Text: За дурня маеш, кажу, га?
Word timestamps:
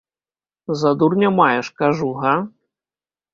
За 0.81 0.93
дурня 1.01 1.29
маеш, 1.41 1.69
кажу, 1.83 2.09
га? 2.23 2.33